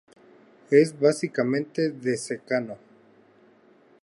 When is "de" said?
1.91-2.17